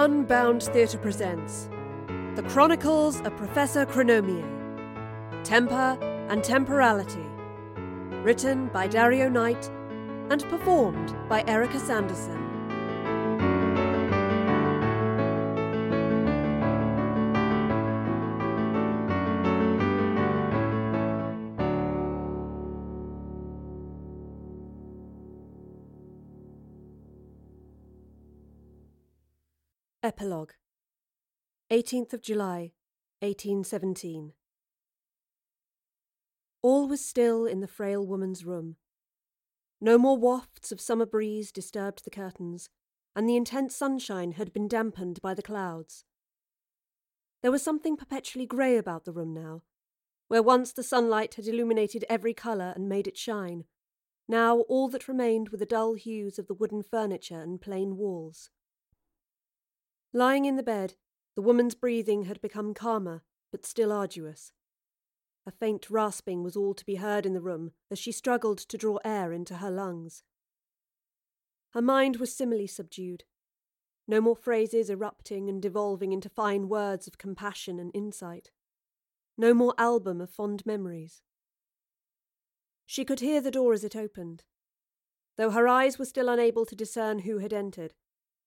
Unbound 0.00 0.62
Theatre 0.62 0.96
presents 0.96 1.68
The 2.36 2.44
Chronicles 2.50 3.20
of 3.22 3.36
Professor 3.36 3.84
Chronomier 3.84 4.46
Temper 5.42 5.98
and 6.30 6.44
Temporality. 6.44 7.26
Written 8.22 8.68
by 8.68 8.86
Dario 8.86 9.28
Knight 9.28 9.68
and 10.30 10.44
performed 10.44 11.16
by 11.28 11.42
Erica 11.48 11.80
Sanderson. 11.80 12.47
Epilogue 30.00 30.52
18th 31.72 32.12
of 32.12 32.22
July, 32.22 32.70
1817. 33.18 34.32
All 36.62 36.86
was 36.86 37.04
still 37.04 37.46
in 37.46 37.58
the 37.58 37.66
frail 37.66 38.06
woman's 38.06 38.44
room. 38.44 38.76
No 39.80 39.98
more 39.98 40.16
wafts 40.16 40.70
of 40.70 40.80
summer 40.80 41.04
breeze 41.04 41.50
disturbed 41.50 42.04
the 42.04 42.12
curtains, 42.12 42.70
and 43.16 43.28
the 43.28 43.34
intense 43.34 43.74
sunshine 43.74 44.32
had 44.32 44.52
been 44.52 44.68
dampened 44.68 45.20
by 45.20 45.34
the 45.34 45.42
clouds. 45.42 46.04
There 47.42 47.50
was 47.50 47.64
something 47.64 47.96
perpetually 47.96 48.46
grey 48.46 48.76
about 48.76 49.04
the 49.04 49.12
room 49.12 49.34
now, 49.34 49.62
where 50.28 50.44
once 50.44 50.70
the 50.70 50.84
sunlight 50.84 51.34
had 51.34 51.48
illuminated 51.48 52.04
every 52.08 52.34
colour 52.34 52.72
and 52.76 52.88
made 52.88 53.08
it 53.08 53.18
shine. 53.18 53.64
Now 54.28 54.60
all 54.60 54.88
that 54.90 55.08
remained 55.08 55.48
were 55.48 55.58
the 55.58 55.66
dull 55.66 55.94
hues 55.94 56.38
of 56.38 56.46
the 56.46 56.54
wooden 56.54 56.84
furniture 56.84 57.42
and 57.42 57.60
plain 57.60 57.96
walls. 57.96 58.50
Lying 60.12 60.46
in 60.46 60.56
the 60.56 60.62
bed, 60.62 60.94
the 61.34 61.42
woman's 61.42 61.74
breathing 61.74 62.24
had 62.24 62.40
become 62.40 62.74
calmer, 62.74 63.22
but 63.52 63.66
still 63.66 63.92
arduous. 63.92 64.52
A 65.46 65.50
faint 65.50 65.90
rasping 65.90 66.42
was 66.42 66.56
all 66.56 66.74
to 66.74 66.84
be 66.84 66.96
heard 66.96 67.24
in 67.24 67.34
the 67.34 67.40
room 67.40 67.72
as 67.90 67.98
she 67.98 68.12
struggled 68.12 68.58
to 68.58 68.78
draw 68.78 68.98
air 69.04 69.32
into 69.32 69.56
her 69.56 69.70
lungs. 69.70 70.22
Her 71.70 71.82
mind 71.82 72.16
was 72.16 72.34
similarly 72.34 72.66
subdued. 72.66 73.24
No 74.06 74.20
more 74.20 74.36
phrases 74.36 74.88
erupting 74.88 75.48
and 75.48 75.60
devolving 75.60 76.12
into 76.12 76.30
fine 76.30 76.68
words 76.68 77.06
of 77.06 77.18
compassion 77.18 77.78
and 77.78 77.90
insight. 77.94 78.50
No 79.36 79.52
more 79.52 79.74
album 79.78 80.20
of 80.20 80.30
fond 80.30 80.64
memories. 80.64 81.22
She 82.86 83.04
could 83.04 83.20
hear 83.20 83.42
the 83.42 83.50
door 83.50 83.74
as 83.74 83.84
it 83.84 83.94
opened. 83.94 84.44
Though 85.36 85.50
her 85.50 85.68
eyes 85.68 85.98
were 85.98 86.06
still 86.06 86.28
unable 86.28 86.64
to 86.66 86.74
discern 86.74 87.20
who 87.20 87.38
had 87.38 87.52
entered, 87.52 87.94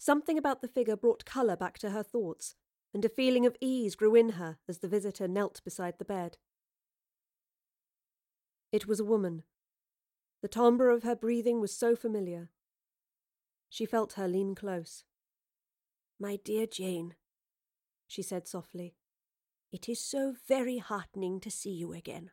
Something 0.00 0.38
about 0.38 0.62
the 0.62 0.66
figure 0.66 0.96
brought 0.96 1.26
colour 1.26 1.56
back 1.56 1.78
to 1.80 1.90
her 1.90 2.02
thoughts, 2.02 2.54
and 2.94 3.04
a 3.04 3.08
feeling 3.10 3.44
of 3.44 3.54
ease 3.60 3.94
grew 3.94 4.14
in 4.14 4.30
her 4.30 4.56
as 4.66 4.78
the 4.78 4.88
visitor 4.88 5.28
knelt 5.28 5.60
beside 5.62 5.98
the 5.98 6.06
bed. 6.06 6.38
It 8.72 8.86
was 8.86 8.98
a 8.98 9.04
woman. 9.04 9.42
The 10.40 10.48
timbre 10.48 10.88
of 10.88 11.02
her 11.02 11.14
breathing 11.14 11.60
was 11.60 11.76
so 11.76 11.94
familiar. 11.94 12.48
She 13.68 13.84
felt 13.84 14.14
her 14.14 14.26
lean 14.26 14.54
close. 14.54 15.04
My 16.18 16.36
dear 16.36 16.66
Jane, 16.66 17.14
she 18.06 18.22
said 18.22 18.48
softly, 18.48 18.94
it 19.70 19.86
is 19.86 20.00
so 20.00 20.34
very 20.48 20.78
heartening 20.78 21.40
to 21.40 21.50
see 21.50 21.72
you 21.72 21.92
again. 21.92 22.30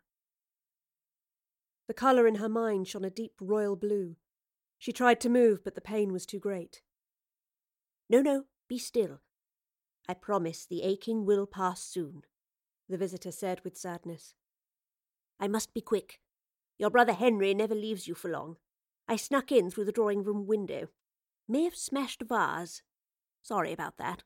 The 1.90 1.94
colour 1.94 2.28
in 2.28 2.36
her 2.36 2.48
mind 2.48 2.88
shone 2.88 3.04
a 3.04 3.10
deep 3.10 3.34
royal 3.42 3.76
blue. 3.76 4.16
She 4.80 4.94
tried 4.94 5.20
to 5.20 5.30
move, 5.30 5.66
but 5.66 5.76
the 5.76 5.82
pain 5.82 6.14
was 6.14 6.26
too 6.26 6.40
great. 6.40 6.82
No, 8.10 8.22
no, 8.22 8.46
be 8.70 8.78
still. 8.78 9.20
I 10.08 10.14
promise 10.14 10.66
the 10.66 10.84
aching 10.84 11.26
will 11.26 11.46
pass 11.46 11.82
soon, 11.82 12.24
the 12.88 12.98
visitor 12.98 13.32
said 13.32 13.62
with 13.64 13.78
sadness. 13.78 14.34
I 15.40 15.48
must 15.50 15.74
be 15.74 15.82
quick. 15.82 16.22
Your 16.78 16.90
brother 16.90 17.14
Henry 17.14 17.54
never 17.54 17.76
leaves 17.76 18.08
you 18.08 18.16
for 18.16 18.30
long. 18.30 18.58
I 19.08 19.18
snuck 19.18 19.52
in 19.52 19.70
through 19.70 19.86
the 19.86 19.92
drawing 19.92 20.24
room 20.24 20.48
window. 20.48 20.88
May 21.48 21.64
have 21.64 21.76
smashed 21.76 22.22
a 22.22 22.26
vase. 22.26 22.82
Sorry 23.42 23.74
about 23.74 23.98
that. 23.98 24.24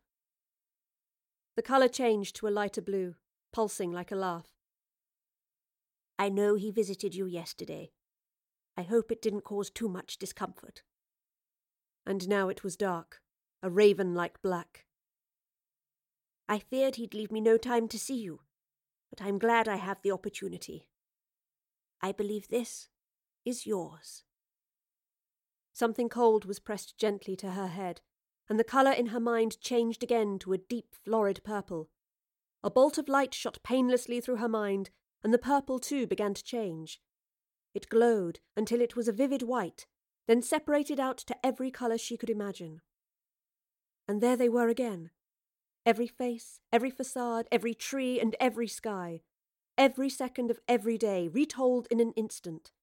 The 1.56 1.62
colour 1.64 1.88
changed 1.88 2.36
to 2.38 2.48
a 2.48 2.50
lighter 2.50 2.82
blue, 2.82 3.16
pulsing 3.52 3.92
like 3.92 4.12
a 4.12 4.16
laugh. 4.16 4.54
I 6.20 6.30
know 6.30 6.56
he 6.56 6.72
visited 6.72 7.16
you 7.16 7.26
yesterday. 7.26 7.92
I 8.78 8.84
hope 8.84 9.12
it 9.12 9.22
didn't 9.22 9.44
cause 9.44 9.70
too 9.70 9.90
much 9.90 10.18
discomfort. 10.18 10.84
And 12.06 12.30
now 12.30 12.50
it 12.50 12.64
was 12.64 12.78
dark 12.78 13.22
a 13.64 13.70
raven 13.70 14.16
like 14.16 14.42
black. 14.42 14.86
I 16.50 16.60
feared 16.60 16.96
he'd 16.96 17.14
leave 17.14 17.32
me 17.32 17.42
no 17.42 17.58
time 17.58 17.88
to 17.90 18.00
see 18.00 18.16
you, 18.16 18.42
but 19.10 19.22
I'm 19.22 19.38
glad 19.38 19.68
I 19.68 19.76
have 19.76 20.02
the 20.02 20.12
opportunity. 20.12 20.88
I 22.02 22.12
believe 22.12 22.48
this 22.48 22.90
is 23.46 23.68
yours. 23.68 24.24
Something 25.74 26.10
cold 26.10 26.46
was 26.46 26.60
pressed 26.60 26.98
gently 26.98 27.36
to 27.38 27.52
her 27.52 27.68
head, 27.68 28.02
and 28.50 28.60
the 28.60 28.64
colour 28.64 28.92
in 28.92 29.08
her 29.08 29.20
mind 29.20 29.62
changed 29.62 30.04
again 30.04 30.40
to 30.40 30.54
a 30.54 30.58
deep, 30.58 30.96
florid 31.06 31.42
purple. 31.44 31.90
A 32.64 32.70
bolt 32.70 32.98
of 32.98 33.08
light 33.08 33.34
shot 33.34 33.60
painlessly 33.64 34.20
through 34.20 34.38
her 34.38 34.50
mind, 34.50 34.90
and 35.24 35.34
the 35.34 35.38
purple 35.38 35.80
too 35.80 36.06
began 36.08 36.34
to 36.34 36.44
change. 36.44 37.00
It 37.74 37.90
glowed 37.90 38.40
until 38.58 38.82
it 38.82 38.96
was 38.96 39.08
a 39.08 39.14
vivid 39.14 39.44
white, 39.44 39.86
then 40.28 40.42
separated 40.42 41.00
out 41.00 41.18
to 41.20 41.46
every 41.46 41.72
colour 41.72 41.98
she 41.98 42.18
could 42.18 42.30
imagine. 42.30 42.82
And 44.12 44.20
there 44.20 44.36
they 44.36 44.50
were 44.50 44.68
again. 44.68 45.10
Every 45.86 46.06
face, 46.06 46.60
every 46.70 46.90
facade, 46.90 47.48
every 47.50 47.74
tree, 47.74 48.20
and 48.20 48.36
every 48.42 48.68
sky. 48.68 49.22
Every 49.78 50.10
second 50.10 50.52
of 50.52 50.60
every 50.68 50.98
day, 50.98 51.30
retold 51.30 51.88
in 51.90 52.02
an 52.02 52.12
instant. 52.18 52.74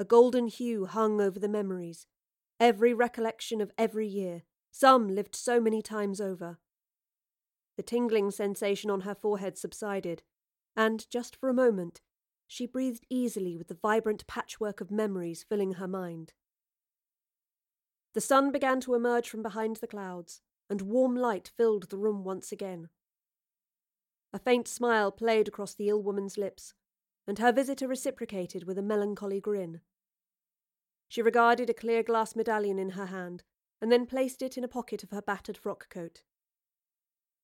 A 0.00 0.04
golden 0.04 0.48
hue 0.48 0.86
hung 0.86 1.20
over 1.20 1.38
the 1.38 1.48
memories, 1.48 2.08
every 2.58 2.92
recollection 2.92 3.60
of 3.60 3.70
every 3.78 4.08
year, 4.08 4.42
some 4.72 5.06
lived 5.06 5.36
so 5.36 5.60
many 5.60 5.80
times 5.80 6.20
over. 6.20 6.58
The 7.76 7.84
tingling 7.84 8.32
sensation 8.32 8.90
on 8.90 9.02
her 9.02 9.14
forehead 9.14 9.56
subsided, 9.56 10.24
and 10.76 11.08
just 11.08 11.36
for 11.36 11.48
a 11.48 11.54
moment, 11.54 12.00
she 12.48 12.66
breathed 12.66 13.06
easily 13.08 13.56
with 13.56 13.68
the 13.68 13.78
vibrant 13.80 14.26
patchwork 14.26 14.80
of 14.80 14.90
memories 14.90 15.44
filling 15.48 15.74
her 15.74 15.86
mind. 15.86 16.32
The 18.16 18.22
sun 18.22 18.50
began 18.50 18.80
to 18.80 18.94
emerge 18.94 19.28
from 19.28 19.42
behind 19.42 19.76
the 19.76 19.86
clouds, 19.86 20.40
and 20.70 20.80
warm 20.80 21.14
light 21.16 21.50
filled 21.54 21.90
the 21.90 21.98
room 21.98 22.24
once 22.24 22.50
again. 22.50 22.88
A 24.32 24.38
faint 24.38 24.66
smile 24.66 25.12
played 25.12 25.48
across 25.48 25.74
the 25.74 25.90
ill 25.90 26.02
woman's 26.02 26.38
lips, 26.38 26.72
and 27.26 27.38
her 27.38 27.52
visitor 27.52 27.86
reciprocated 27.86 28.64
with 28.64 28.78
a 28.78 28.82
melancholy 28.82 29.38
grin. 29.38 29.82
She 31.08 31.20
regarded 31.20 31.68
a 31.68 31.74
clear 31.74 32.02
glass 32.02 32.34
medallion 32.34 32.78
in 32.78 32.92
her 32.92 33.04
hand, 33.04 33.44
and 33.82 33.92
then 33.92 34.06
placed 34.06 34.40
it 34.40 34.56
in 34.56 34.64
a 34.64 34.68
pocket 34.68 35.02
of 35.02 35.10
her 35.10 35.20
battered 35.20 35.58
frock 35.58 35.90
coat. 35.90 36.22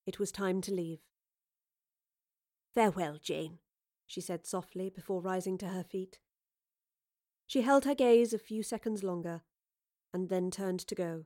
It 0.06 0.19
was 0.19 0.33
time 0.33 0.62
to 0.62 0.72
leave. 0.72 1.00
Farewell, 2.75 3.19
Jane, 3.22 3.59
she 4.06 4.22
said 4.22 4.47
softly 4.47 4.89
before 4.89 5.21
rising 5.21 5.59
to 5.59 5.66
her 5.66 5.84
feet. 5.84 6.19
She 7.47 7.60
held 7.60 7.84
her 7.84 7.94
gaze 7.94 8.33
a 8.33 8.39
few 8.39 8.62
seconds 8.62 9.03
longer, 9.03 9.43
and 10.12 10.28
then 10.28 10.50
turned 10.50 10.81
to 10.81 10.95
go. 10.95 11.25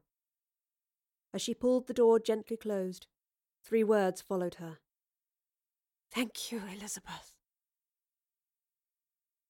As 1.35 1.43
she 1.43 1.55
pulled 1.55 1.87
the 1.87 1.95
door 1.95 2.19
gently 2.19 2.57
closed, 2.57 3.07
three 3.65 3.85
words 3.85 4.21
followed 4.21 4.55
her. 4.57 4.79
Thank 6.11 6.51
you, 6.51 6.63
Elizabeth. 6.73 7.35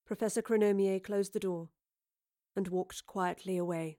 Professor 0.06 0.42
Chronomier 0.42 1.02
closed 1.02 1.32
the 1.32 1.40
door 1.40 1.68
and 2.54 2.68
walked 2.68 3.06
quietly 3.06 3.56
away. 3.56 3.98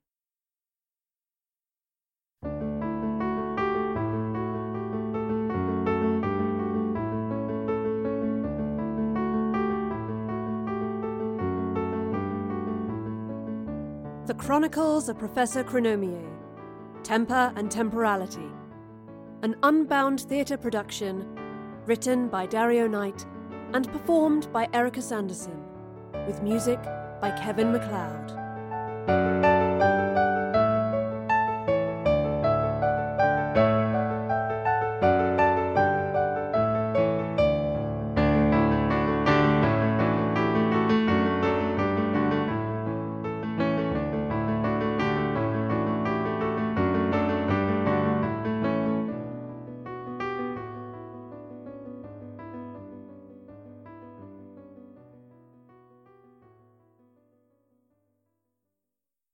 The 14.28 14.34
Chronicles 14.34 15.08
of 15.08 15.18
Professor 15.18 15.64
Chronomier 15.64 16.30
Temper 17.02 17.54
and 17.56 17.72
Temporality. 17.72 18.52
An 19.42 19.56
unbound 19.64 20.20
theatre 20.20 20.58
production 20.58 21.26
written 21.86 22.28
by 22.28 22.46
Dario 22.46 22.88
Knight 22.88 23.26
and 23.72 23.90
performed 23.90 24.52
by 24.52 24.68
Erica 24.74 25.02
Sanderson, 25.02 25.64
with 26.28 26.44
music 26.44 26.84
by 27.22 27.34
Kevin 27.42 27.72
MacLeod. 27.72 28.47